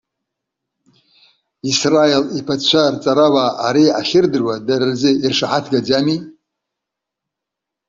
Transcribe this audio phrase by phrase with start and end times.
[1.69, 6.17] Исраил иԥацәа рҵарауаа ари ахьырдыруа, дара рзы иршаҳаҭгаӡами?